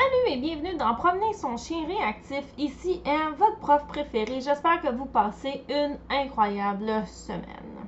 [0.00, 2.44] Salut et bienvenue dans Promener son chien réactif.
[2.56, 4.40] Ici est votre prof préféré.
[4.40, 7.86] J'espère que vous passez une incroyable semaine.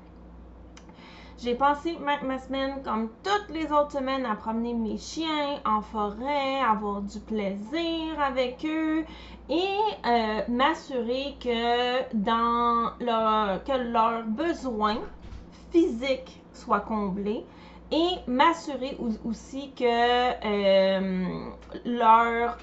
[1.39, 6.61] J'ai passé ma, semaine, comme toutes les autres semaines, à promener mes chiens en forêt,
[6.61, 9.07] avoir du plaisir avec eux
[9.49, 14.99] et euh, m'assurer que dans que leurs besoins
[15.71, 17.47] physiques soient comblés
[17.93, 21.51] et m'assurer aussi que euh,
[21.85, 22.57] leur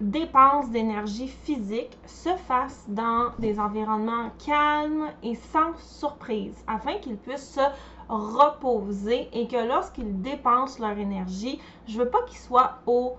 [0.00, 7.54] dépenses d'énergie physique se fassent dans des environnements calmes et sans surprise, afin qu'ils puissent
[7.54, 7.60] se
[8.08, 13.16] reposer et que lorsqu'ils dépensent leur énergie, je veux pas qu'ils soient au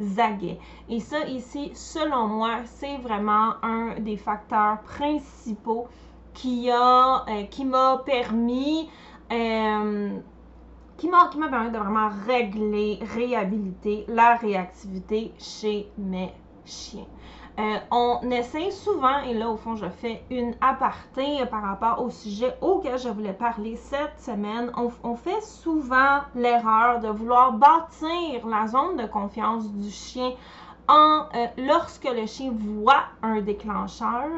[0.00, 0.58] zaguet.
[0.88, 5.86] Et ça ici, selon moi, c'est vraiment un des facteurs principaux
[6.34, 8.88] qui euh, m'a permis
[9.30, 10.18] euh,
[11.02, 16.32] qui m'a permis de vraiment régler, réhabiliter la réactivité chez mes
[16.64, 17.06] chiens.
[17.58, 22.08] Euh, on essaie souvent, et là au fond je fais une aparté par rapport au
[22.08, 28.68] sujet auquel je voulais parler cette semaine, on, fait souvent l'erreur de vouloir bâtir la
[28.68, 30.30] zone de confiance du chien
[30.86, 34.28] en, euh, lorsque le chien voit un déclencheur.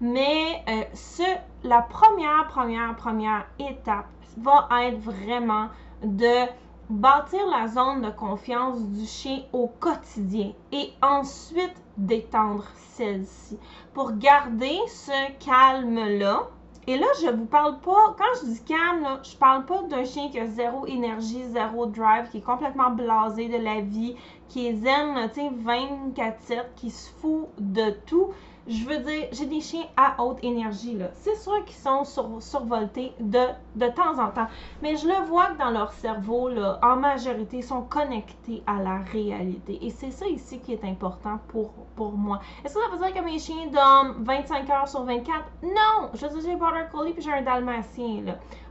[0.00, 1.24] Mais euh, ce,
[1.64, 5.68] la première, première, première étape va être vraiment
[6.02, 6.46] de
[6.88, 13.58] bâtir la zone de confiance du chien au quotidien et ensuite d'étendre celle-ci
[13.92, 16.48] pour garder ce calme-là.
[16.88, 20.04] Et là, je vous parle pas, quand je dis calme, là, je parle pas d'un
[20.04, 24.14] chien qui a zéro énergie, zéro drive, qui est complètement blasé de la vie,
[24.48, 28.28] qui est zen, tu sais, 24-7, qui se fout de tout
[28.68, 31.10] je veux dire, j'ai des chiens à haute énergie, là.
[31.14, 32.04] C'est sûr qu'ils sont
[32.40, 33.38] survoltés de,
[33.76, 34.48] de temps en temps.
[34.82, 38.82] Mais je le vois que dans leur cerveau, là, en majorité, ils sont connectés à
[38.82, 39.78] la réalité.
[39.82, 42.40] Et c'est ça ici qui est important pour, pour moi.
[42.64, 45.44] Est-ce que ça veut dire que mes chiens dorment 25 heures sur 24?
[45.62, 46.10] Non!
[46.14, 48.22] Je veux dire, j'ai un Border Collie puis j'ai un Dalmatien.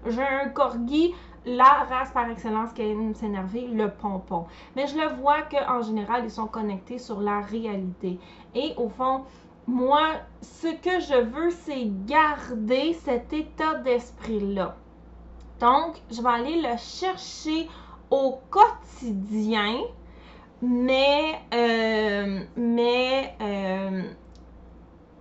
[0.05, 1.13] J'ai un Corgi
[1.45, 4.45] la race par excellence qui aime s'énerver, le pompon.
[4.75, 8.19] Mais je le vois qu'en général, ils sont connectés sur la réalité.
[8.55, 9.25] Et au fond,
[9.67, 14.75] moi, ce que je veux, c'est garder cet état d'esprit-là.
[15.59, 17.67] Donc, je vais aller le chercher
[18.09, 19.81] au quotidien,
[20.61, 24.03] mais, euh, mais, euh,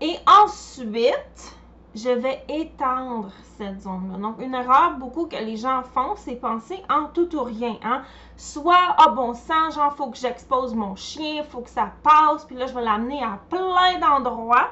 [0.01, 1.57] et ensuite,
[1.95, 4.19] je vais étendre cette zone-là.
[4.19, 7.77] Donc, une erreur beaucoup que les gens font, c'est penser en tout ou rien.
[7.85, 8.03] Hein?
[8.37, 12.57] Soit, ah bon sang, genre, faut que j'expose mon chien, faut que ça passe, puis
[12.57, 14.71] là, je vais l'amener à plein d'endroits.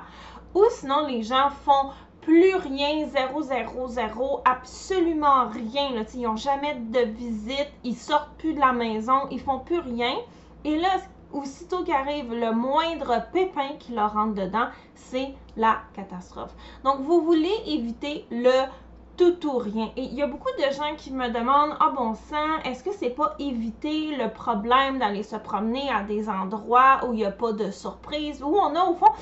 [0.55, 1.91] Ou sinon, les gens font
[2.23, 5.91] plus rien, zéro, zéro, zéro, absolument rien.
[5.95, 6.03] Là.
[6.15, 10.15] Ils n'ont jamais de visite, ils sortent plus de la maison, ils font plus rien.
[10.65, 10.89] Et là,
[11.33, 16.55] aussitôt qu'arrive le moindre pépin qui leur rentre dedans, c'est la catastrophe.
[16.85, 18.67] Donc, vous voulez éviter le
[19.17, 19.91] tout ou rien.
[19.97, 22.93] Et il y a beaucoup de gens qui me demandent Ah bon sang, est-ce que
[22.93, 27.31] c'est pas éviter le problème d'aller se promener à des endroits où il n'y a
[27.31, 29.13] pas de surprise, où on a au fond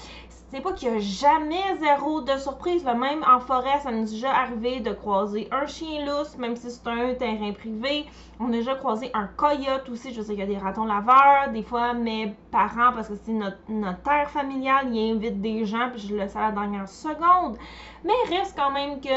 [0.51, 2.84] c'est pas qu'il y a jamais zéro de surprise.
[2.84, 6.72] Même en forêt, ça nous est déjà arrivé de croiser un chien lousse, même si
[6.72, 8.07] c'est un terrain privé.
[8.41, 10.12] On a déjà croisé un coyote aussi.
[10.12, 11.51] Je sais qu'il y a des ratons laveurs.
[11.53, 16.01] Des fois, mes parents, parce que c'est notre, terre familiale, ils invitent des gens, puis
[16.01, 17.57] je le sais à la dernière seconde.
[18.03, 19.09] Mais il reste quand même que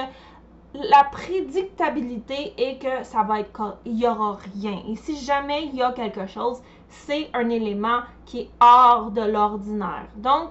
[0.73, 4.81] la prédictabilité est que ça va être il y aura rien.
[4.89, 9.22] Et si jamais il y a quelque chose, c'est un élément qui est hors de
[9.22, 10.07] l'ordinaire.
[10.16, 10.50] Donc,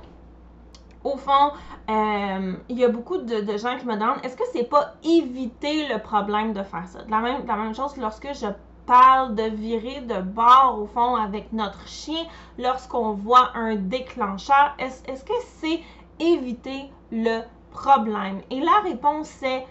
[1.05, 1.53] au fond,
[1.91, 5.89] euh, il y a beaucoup de, gens qui me demandent est-ce que c'est pas éviter
[5.89, 7.01] le problème de faire ça?
[7.09, 8.47] la même, la même chose lorsque je
[8.87, 12.25] parle de virer de bord, au fond, avec notre chien,
[12.59, 15.81] lorsqu'on voit un déclencheur, est-ce que c'est
[16.21, 17.41] éviter le
[17.71, 18.41] problème?
[18.51, 19.67] Et la réponse est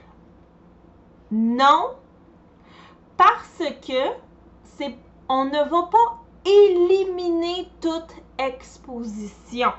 [1.32, 1.92] non,
[3.18, 4.12] parce que
[4.64, 4.96] c'est,
[5.30, 9.72] on ne va pas éliminer toute exposition.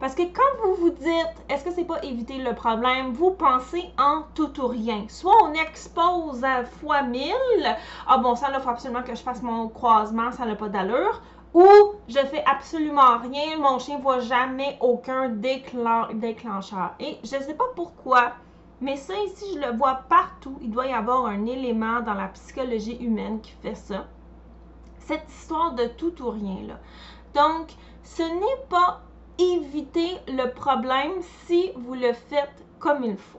[0.00, 3.84] Parce que quand vous vous dites, est-ce que c'est pas éviter le problème, vous pensez
[3.98, 5.04] en tout ou rien.
[5.08, 7.32] Soit on expose à fois 1000,
[8.08, 11.20] ah bon, ça, là, faut absolument que je fasse mon croisement, ça n'a pas d'allure.
[11.52, 11.66] Ou
[12.08, 16.94] je fais absolument rien, mon chien voit jamais aucun déclencheur.
[16.98, 18.32] Et je ne sais pas pourquoi,
[18.80, 20.56] mais ça ici, je le vois partout.
[20.62, 24.06] Il doit y avoir un élément dans la psychologie humaine qui fait ça.
[24.98, 26.78] Cette histoire de tout ou rien là.
[27.34, 27.72] Donc,
[28.02, 29.02] ce n'est pas
[29.38, 31.12] éviter le problème
[31.46, 33.38] si vous le faites comme il faut.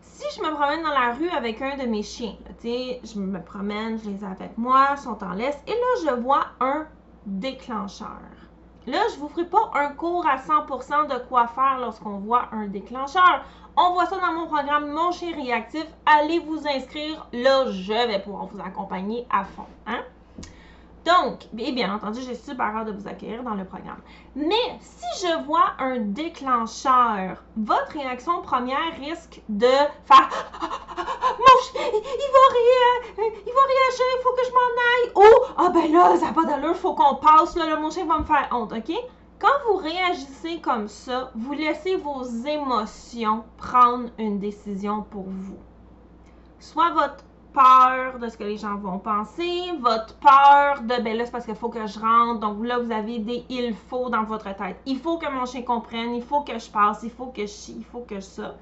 [0.00, 3.98] Si je me promène dans la rue avec un de mes chiens, je me promène,
[3.98, 6.86] je les ai avec moi, ils sont en laisse, et là je vois un
[7.26, 8.20] déclencheur.
[8.86, 12.66] Là, je vous ferai pas un cours à 100% de quoi faire lorsqu'on voit un
[12.66, 13.42] déclencheur.
[13.76, 15.86] On voit ça dans mon programme Mon chien réactif.
[16.06, 17.26] Allez vous inscrire.
[17.32, 19.66] Là, je vais pouvoir vous accompagner à fond.
[19.86, 20.02] Hein?
[21.04, 24.00] Donc, et bien entendu, j'ai super hâte de vous accueillir dans le programme.
[24.36, 30.30] Mais si je vois un déclencheur, votre réaction première risque de faire
[31.38, 32.44] Mon chien, il va,
[33.18, 35.12] il va réagir, il faut que je m'en aille.
[35.16, 38.06] Oh, ah ben là, ça n'a pas d'allure, il faut qu'on passe, là, mon chien
[38.06, 38.94] va me faire honte, ok?
[39.44, 45.58] Quand vous réagissez comme ça, vous laissez vos émotions prendre une décision pour vous.
[46.58, 51.26] Soit votre peur de ce que les gens vont penser, votre peur de ben là
[51.26, 54.24] c'est parce qu'il faut que je rentre, donc là vous avez des il faut dans
[54.24, 54.80] votre tête.
[54.86, 57.46] Il faut que mon chien comprenne, il faut que je passe, il faut que je
[57.46, 58.54] chie, il faut que ça.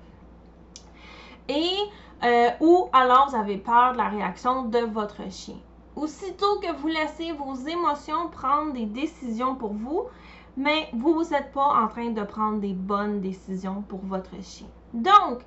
[1.49, 1.76] Et
[2.25, 5.61] euh, ou alors vous avez peur de la réaction de votre chien.
[5.94, 10.06] Aussitôt que vous laissez vos émotions prendre des décisions pour vous,
[10.57, 14.67] mais vous n'êtes pas en train de prendre des bonnes décisions pour votre chien.
[14.93, 15.41] Donc,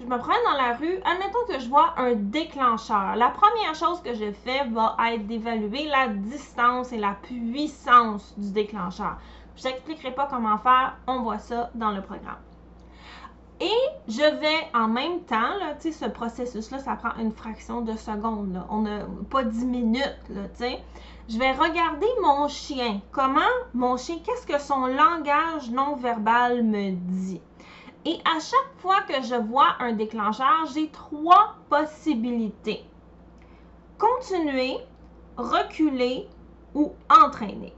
[0.00, 3.16] je me prends dans la rue, admettons que je vois un déclencheur.
[3.16, 8.50] La première chose que je fais va être d'évaluer la distance et la puissance du
[8.50, 9.18] déclencheur.
[9.56, 12.40] Je t'expliquerai pas comment faire, on voit ça dans le programme.
[13.60, 13.70] Et
[14.08, 18.60] je vais en même temps, là, ce processus-là, ça prend une fraction de seconde.
[18.68, 20.22] On n'a pas 10 minutes.
[20.28, 20.42] Là,
[21.28, 23.00] je vais regarder mon chien.
[23.10, 23.40] Comment?
[23.72, 27.40] Mon chien, qu'est-ce que son langage non verbal me dit?
[28.04, 32.84] Et à chaque fois que je vois un déclencheur, j'ai trois possibilités.
[33.96, 34.76] Continuer,
[35.38, 36.28] reculer
[36.74, 37.72] ou entraîner.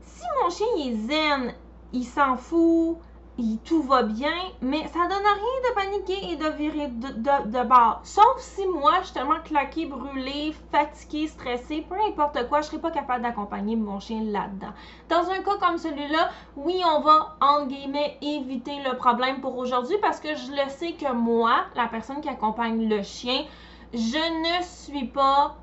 [0.00, 1.54] Si mon chien est zen,
[1.92, 2.98] il s'en fout,
[3.64, 8.00] tout va bien, mais ça donne rien de paniquer et de virer de, de, bord.
[8.02, 12.78] Sauf si moi, je suis tellement claquée, brûlée, fatiguée, stressée, peu importe quoi, je serais
[12.78, 14.72] pas capable d'accompagner mon chien là-dedans.
[15.10, 19.96] Dans un cas comme celui-là, oui, on va, entre guillemets, éviter le problème pour aujourd'hui
[20.00, 23.44] parce que je le sais que moi, la personne qui accompagne le chien,
[23.92, 23.98] je
[24.58, 25.56] ne suis pas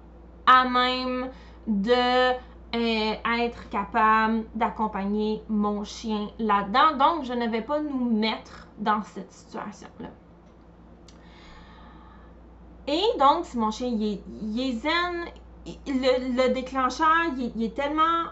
[0.46, 1.32] à même
[1.66, 2.34] de
[2.76, 6.98] euh, être capable d'accompagner mon chien là-dedans.
[6.98, 10.10] Donc, je ne vais pas nous mettre dans cette situation-là.
[12.88, 15.26] Et donc, si mon chien il est, zen,
[15.88, 18.26] le, déclencheur il est tellement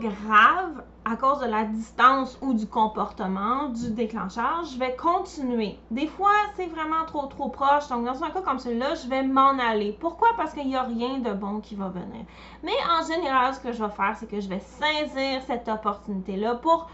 [0.00, 5.78] grave à cause de la distance ou du comportement du déclencheur, je vais continuer.
[5.90, 7.88] Des fois, c'est vraiment trop trop proche.
[7.88, 9.96] Donc, dans un cas comme celui-là, je vais m'en aller.
[10.00, 10.28] Pourquoi?
[10.36, 12.24] Parce qu'il n'y a rien de bon qui va venir.
[12.62, 16.56] Mais en général, ce que je vais faire, c'est que je vais saisir cette opportunité-là
[16.56, 16.90] pour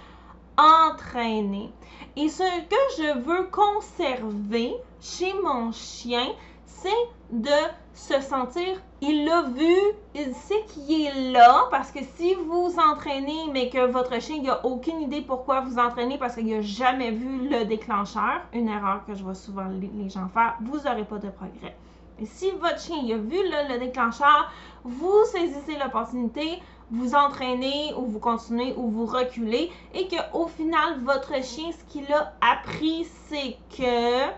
[0.57, 1.73] entraîner.
[2.17, 6.29] Et ce que je veux conserver chez mon chien,
[6.67, 6.89] c'est
[7.31, 7.49] de
[7.95, 9.75] se sentir, il l'a vu,
[10.15, 14.65] il sait qu'il est là, parce que si vous entraînez, mais que votre chien n'a
[14.65, 19.15] aucune idée pourquoi vous entraînez parce qu'il n'a jamais vu le déclencheur, une erreur que
[19.15, 21.77] je vois souvent les gens faire, vous n'aurez pas de progrès.
[22.21, 24.51] Et si votre chien a vu le, déclencheur,
[24.85, 31.43] vous saisissez l'opportunité, vous entraînez ou vous continuez ou vous reculez et qu'au final, votre
[31.43, 34.31] chien, ce qu'il a appris, c'est que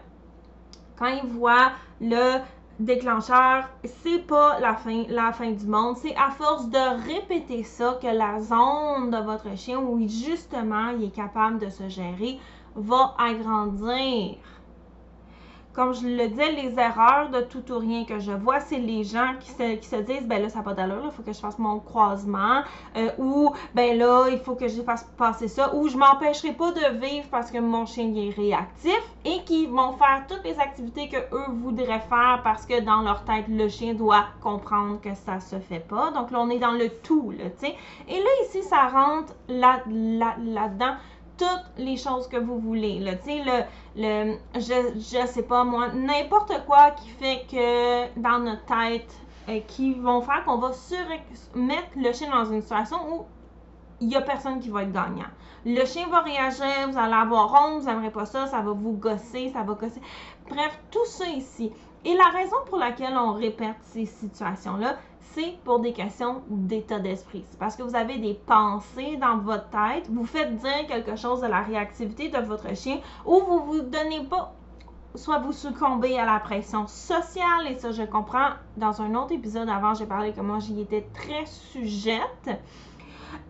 [0.99, 2.39] quand il voit le
[2.79, 5.97] déclencheur, c'est pas la fin, la fin du monde.
[5.97, 11.05] C'est à force de répéter ça que la zone de votre chien, où justement il
[11.05, 12.39] est capable de se gérer,
[12.75, 14.37] va agrandir
[15.77, 19.05] comme je le disais, les erreurs de tout ou rien que je vois, c'est les
[19.05, 21.59] gens qui se, disent, ben là, ça n'a pas d'allure, il faut que je fasse
[21.59, 22.63] mon croisement,
[22.97, 26.73] euh, ou ben là, il faut que je fasse passer ça, ou je m'empêcherai pas
[26.73, 31.11] de vivre parce que mon chien est réactif, et qui vont faire toutes les activités
[31.11, 35.41] que eux voudraient faire parce que dans leur tête, le chien doit comprendre que ça
[35.41, 36.11] se fait pas.
[36.13, 37.75] Donc là, on est dans le tout, là, tu sais.
[38.09, 40.95] Et là, ici, ça rentre là, là, là-dedans
[41.37, 42.99] toutes les choses que vous voulez.
[43.01, 43.13] Là.
[43.27, 43.63] Le,
[43.97, 49.13] le, je, je sais pas moi, n'importe quoi qui fait que dans notre tête,
[49.49, 50.99] euh, qui vont faire qu'on va sur,
[51.55, 53.27] mettre le chien dans une situation où
[54.01, 55.29] il n'y a personne qui va être gagnant.
[55.65, 58.93] Le chien va réagir, vous allez avoir honte, vous n'aimerez pas ça, ça va vous
[58.93, 60.01] gosser, ça va gosser.
[60.49, 61.73] Bref, tout ça ici.
[62.05, 64.97] Et la raison pour laquelle on répète ces situations-là,
[65.33, 67.45] c'est pour des questions d'état d'esprit.
[67.51, 71.41] C'est parce que vous avez des pensées dans votre tête, vous faites dire quelque chose
[71.41, 74.55] de la réactivité de votre chien ou vous vous donnez pas
[75.17, 78.51] soit vous succombez à la pression sociale, et ça je comprends.
[78.77, 82.51] Dans un autre épisode avant, j'ai parlé comment j'y étais très sujette.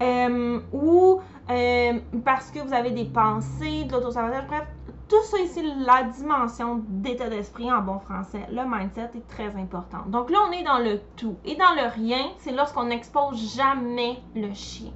[0.02, 1.92] Euh, ou euh,
[2.24, 4.66] parce que vous avez des pensées, de l'autosabotage, bref,
[5.08, 10.02] tout ça ici, la dimension d'état d'esprit en bon français, le mindset est très important.
[10.06, 11.36] Donc là, on est dans le tout.
[11.44, 14.90] Et dans le rien, c'est lorsqu'on n'expose jamais le chien.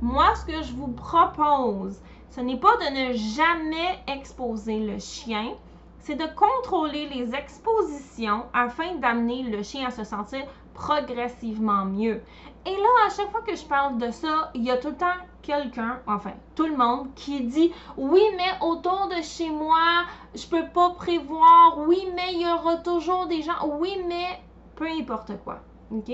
[0.00, 2.00] Moi, ce que je vous propose,
[2.30, 5.54] ce n'est pas de ne jamais exposer le chien,
[5.98, 12.22] c'est de contrôler les expositions afin d'amener le chien à se sentir progressivement mieux.
[12.64, 14.96] Et là, à chaque fois que je parle de ça, il y a tout le
[14.96, 15.06] temps
[15.48, 20.66] quelqu'un, enfin tout le monde, qui dit oui, mais autour de chez moi, je peux
[20.74, 21.78] pas prévoir.
[21.78, 23.66] Oui, mais il y aura toujours des gens.
[23.80, 24.38] Oui, mais
[24.76, 25.60] peu importe quoi.
[25.90, 26.12] OK?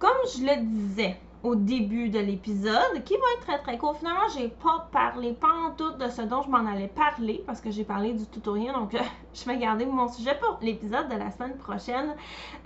[0.00, 3.96] Comme je le disais, au début de l'épisode, qui va être très très court.
[3.96, 7.60] Finalement, j'ai pas parlé pas en tout de ce dont je m'en allais parler parce
[7.60, 8.96] que j'ai parlé du tutoriel, donc
[9.34, 12.16] je vais garder mon sujet pour l'épisode de la semaine prochaine.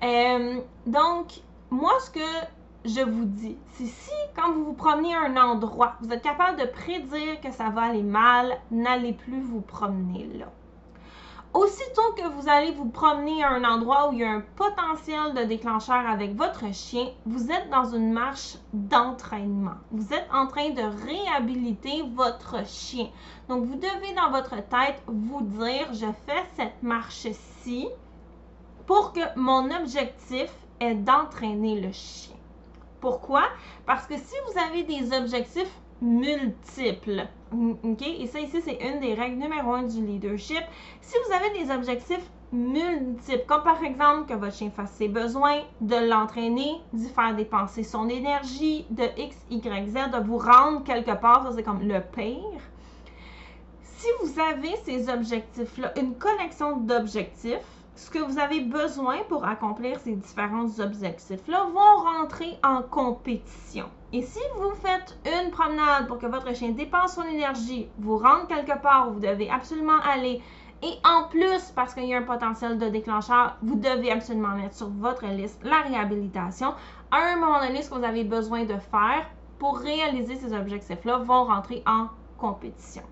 [0.03, 2.47] Euh, donc, moi, ce que
[2.85, 6.67] je vous dis, si quand vous vous promenez à un endroit, vous êtes capable de
[6.67, 10.47] prédire que ça va aller mal, n'allez plus vous promener là.
[11.55, 15.35] Aussitôt que vous allez vous promener à un endroit où il y a un potentiel
[15.35, 19.77] de déclencheur avec votre chien, vous êtes dans une marche d'entraînement.
[19.91, 23.09] Vous êtes en train de réhabiliter votre chien.
[23.49, 27.87] Donc, vous devez dans votre tête vous dire, je fais cette marche-ci
[28.87, 32.35] pour que mon objectif est d'entraîner le chien.
[33.03, 33.43] Pourquoi?
[33.85, 38.03] Parce que si vous avez des objectifs multiples, OK?
[38.03, 40.63] Et ça ici, c'est une des règles numéro un du leadership.
[41.01, 45.63] Si vous avez des objectifs multiples, comme par exemple que votre chien fasse ses besoins,
[45.81, 51.21] de l'entraîner, d'y faire dépenser son énergie, de X, Y, Z, de vous rendre quelque
[51.21, 52.61] part, ça c'est comme le pire.
[53.83, 59.99] Si vous avez ces objectifs-là, une connexion d'objectifs, ce que vous avez besoin pour accomplir
[60.01, 63.87] ces différents objectifs-là vont rentrer en compétition.
[64.13, 68.49] Et si vous faites une promenade pour que votre chien dépense son énergie, vous rentre
[68.49, 70.43] quelque part où vous devez absolument aller,
[70.85, 74.75] et en plus, parce qu'il y a un potentiel de déclencheur, vous devez absolument mettre
[74.75, 76.75] sur votre liste la réhabilitation.
[77.13, 79.27] À un moment donné, ce que vous avez besoin de faire
[79.61, 83.03] pour réaliser ces objectifs-là vont rentrer en compétition.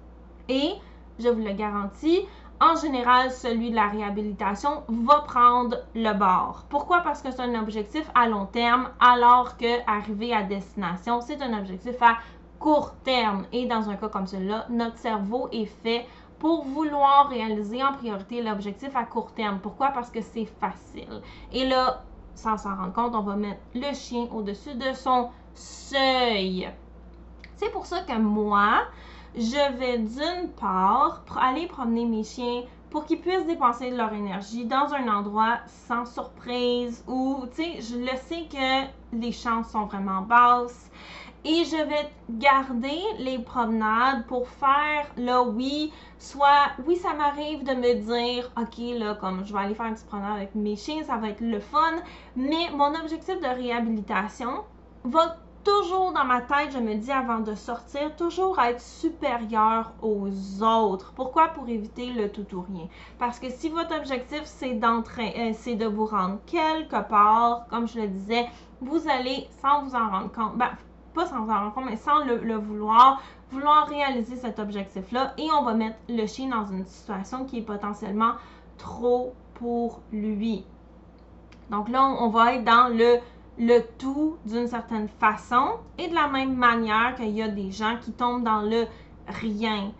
[0.49, 0.73] Et,
[1.21, 2.27] je vous le garantis,
[2.61, 6.65] en général, celui de la réhabilitation va prendre le bord.
[6.69, 7.01] Pourquoi?
[7.01, 11.59] Parce que c'est un objectif à long terme, alors que arriver à destination, c'est un
[11.59, 12.19] objectif à
[12.59, 13.47] court terme.
[13.53, 16.07] Et dans un cas comme celui-là, notre cerveau est fait
[16.39, 19.59] pour vouloir réaliser en priorité l'objectif à court terme.
[19.61, 19.89] Pourquoi?
[19.91, 21.23] Parce que c'est facile.
[21.53, 22.03] Et là,
[22.35, 26.71] sans s'en rendre compte, on va mettre le chien au-dessus de son seuil.
[27.57, 28.85] C'est pour ça que moi,
[29.37, 34.65] je vais d'une part aller promener mes chiens pour qu'ils puissent dépenser de leur énergie
[34.65, 39.85] dans un endroit sans surprise où, tu sais, je le sais que les chances sont
[39.85, 40.91] vraiment basses.
[41.43, 47.73] Et je vais garder les promenades pour faire, là, oui, soit, oui, ça m'arrive de
[47.73, 51.03] me dire, OK, là, comme je vais aller faire une petite promenade avec mes chiens,
[51.03, 52.03] ça va être le fun,
[52.37, 54.65] mais mon objectif de réhabilitation
[55.05, 60.31] va toujours dans ma tête, je me dis avant de sortir, toujours être supérieur aux
[60.63, 61.13] autres.
[61.15, 61.49] Pourquoi?
[61.49, 62.89] Pour éviter le tout ou rien.
[63.19, 67.87] Parce que si votre objectif, c'est d'entrer, euh, c'est de vous rendre quelque part, comme
[67.87, 68.47] je le disais,
[68.81, 70.71] vous allez, sans vous en rendre compte, ben,
[71.15, 75.35] pas sans vous en rendre compte, mais sans le, le vouloir, vouloir réaliser cet objectif-là
[75.37, 78.33] et on va mettre le chien dans une situation qui est potentiellement
[78.79, 80.65] trop pour lui.
[81.71, 83.19] Donc là, on va être dans le
[83.61, 87.99] le tout d'une certaine façon et de la même manière qu'il y a des gens
[88.01, 88.87] qui tombent dans le
[89.29, 89.93] rien.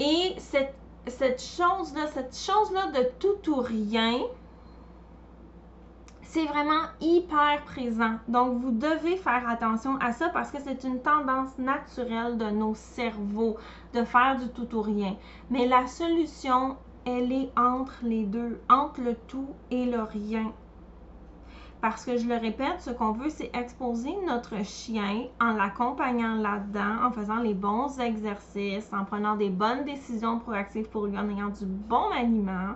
[0.00, 0.74] Et cette,
[1.06, 4.18] cette chose-là, cette chose-là de tout ou rien,
[6.22, 8.16] c'est vraiment hyper présent.
[8.26, 12.74] Donc, vous devez faire attention à ça parce que c'est une tendance naturelle de nos
[12.74, 13.58] cerveaux
[13.94, 15.16] de faire du tout ou rien.
[15.50, 20.52] Mais la solution, elle est entre les deux, entre le tout et le rien.
[21.80, 27.06] Parce que je le répète, ce qu'on veut, c'est exposer notre chien en l'accompagnant là-dedans,
[27.06, 31.48] en faisant les bons exercices, en prenant des bonnes décisions proactives pour lui, en ayant
[31.48, 32.74] du bon aliment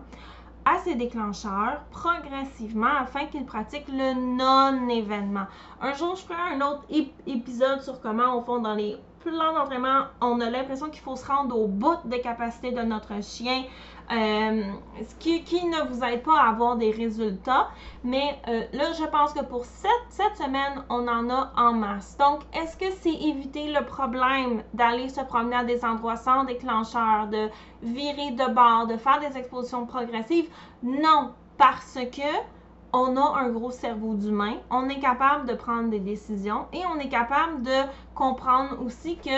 [0.65, 5.47] à ses déclencheurs progressivement afin qu'il pratique le non-événement.
[5.83, 6.85] Un jour, je ferai un autre
[7.27, 11.27] épisode sur comment, au fond, dans les plans d'entraînement, on a l'impression qu'il faut se
[11.27, 13.65] rendre au bout des capacités de notre chien
[14.13, 14.63] euh,
[15.03, 17.69] ce qui, ne vous aide pas à avoir des résultats.
[18.03, 22.17] Mais euh, là, je pense que pour cette, cette semaine, on en a en masse.
[22.19, 27.29] Donc, est-ce que c'est éviter le problème d'aller se promener à des endroits sans déclencheur,
[27.29, 27.49] de
[27.83, 30.49] virer de bord, de faire des expositions progressives?
[30.83, 32.55] Non, parce que
[32.93, 37.01] on a un gros cerveau d'humain, on est capable de prendre des décisions et on
[37.01, 39.31] est capable de comprendre aussi que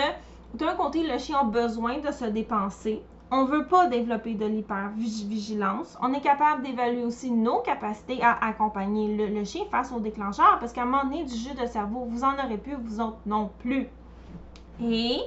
[0.53, 3.03] d'un côté, le chien a besoin de se dépenser.
[3.29, 5.97] On ne veut pas développer de l'hypervigilance.
[6.01, 10.71] On est capable d'évaluer aussi nos capacités à accompagner le, chien face au déclencheur parce
[10.71, 13.51] qu'à un moment donné, du jeu de cerveau, vous en aurez plus, vous autres non
[13.59, 13.87] plus.
[14.79, 15.19] Et,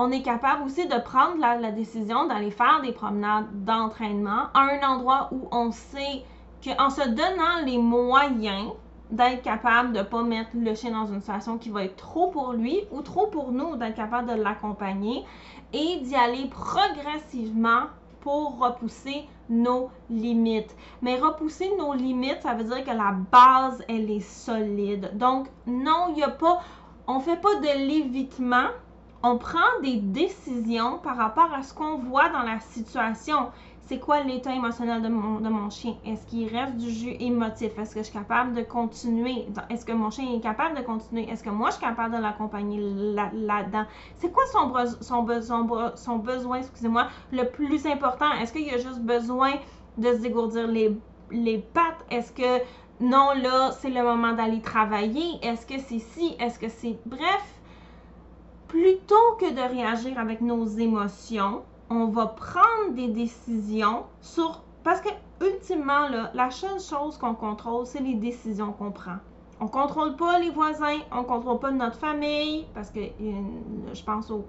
[0.00, 4.60] on est capable aussi de prendre la, la décision d'aller faire des promenades d'entraînement à
[4.60, 6.24] un endroit où on sait
[6.64, 8.72] qu'en se donnant les moyens
[9.10, 12.28] d'être capable de ne pas mettre le chien dans une situation qui va être trop
[12.28, 15.24] pour lui ou trop pour nous, d'être capable de l'accompagner
[15.72, 17.86] et d'y aller progressivement
[18.20, 20.74] pour repousser nos limites.
[21.02, 25.10] Mais repousser nos limites, ça veut dire que la base, elle est solide.
[25.14, 26.60] Donc, non, il n'y a pas,
[27.06, 28.68] on fait pas de l'évitement,
[29.22, 33.50] on prend des décisions par rapport à ce qu'on voit dans la situation
[33.88, 35.96] c'est quoi l'état émotionnel de mon, chien?
[36.04, 37.70] Est-ce qu'il reste du jus émotif?
[37.78, 39.46] Est-ce que je suis capable de continuer?
[39.70, 41.26] Est-ce que mon chien est capable de continuer?
[41.30, 42.78] Est-ce que moi, je suis capable de l'accompagner
[43.32, 43.86] là-dedans?
[44.16, 48.30] c'est quoi son, son, son, son besoin, excusez-moi, le plus important?
[48.32, 49.54] Est-ce qu'il a juste besoin
[49.96, 50.94] de se dégourdir les,
[51.30, 52.04] les pattes?
[52.10, 52.62] Est-ce que
[53.00, 55.38] non, là, c'est le moment d'aller travailler?
[55.42, 56.36] Est-ce que c'est si?
[56.38, 56.98] Est-ce que c'est...
[57.06, 57.54] Bref,
[58.66, 64.62] plutôt que de réagir avec nos émotions, on va prendre des décisions sur...
[64.84, 65.08] Parce que,
[65.44, 69.16] ultimement, là, la seule chose qu'on contrôle, c'est les décisions qu'on prend.
[69.60, 73.32] On contrôle pas les voisins, on contrôle pas notre famille, parce que euh,
[73.92, 74.46] je pense au,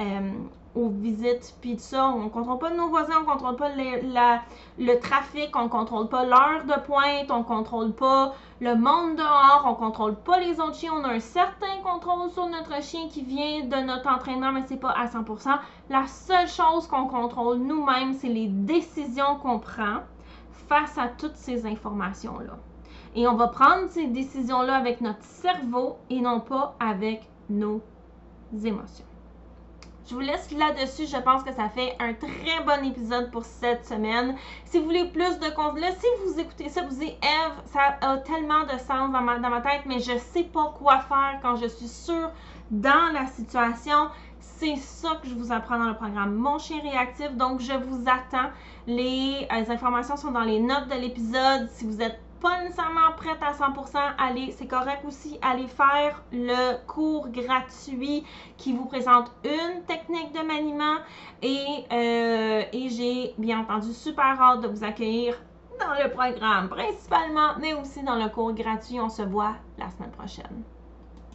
[0.00, 0.30] euh,
[0.74, 2.08] aux visites, puis tout ça.
[2.08, 6.80] On contrôle pas nos voisins, on contrôle pas le trafic, on contrôle pas l'heure de
[6.84, 10.92] pointe, on contrôle pas le monde dehors, on contrôle pas les autres chiens.
[10.94, 14.78] On a un certain contrôle sur notre chien qui vient de notre entraînement, mais c'est
[14.78, 15.58] pas à 100%.
[15.90, 20.00] La seule chose qu'on contrôle nous-mêmes, c'est les décisions qu'on prend
[20.68, 22.56] face à toutes ces informations-là.
[23.14, 27.82] Et on va prendre ces décisions-là avec notre cerveau et non pas avec nos
[28.64, 29.04] émotions.
[30.08, 31.06] Je vous laisse là-dessus.
[31.06, 34.36] Je pense que ça fait un très bon épisode pour cette semaine.
[34.64, 38.18] Si vous voulez plus de contenu, si vous écoutez ça, vous dites Eve, ça a
[38.18, 41.88] tellement de sens dans ma, tête, mais je sais pas quoi faire quand je suis
[41.88, 42.30] sûre
[42.70, 44.08] dans la situation.
[44.38, 47.32] C'est ça que je vous apprends dans le programme Mon chien réactif.
[47.32, 48.50] Donc, je vous attends.
[48.86, 51.68] Les, les euh, informations sont dans les notes de l'épisode.
[51.72, 56.76] Si vous êtes pas nécessairement prête à 100%, allez, c'est correct aussi, allez faire le
[56.86, 58.24] cours gratuit
[58.56, 60.96] qui vous présente une technique de maniement
[61.42, 65.34] et, euh, et j'ai bien entendu super hâte de vous accueillir
[65.78, 69.00] dans le programme principalement, mais aussi dans le cours gratuit.
[69.00, 70.62] On se voit la semaine prochaine.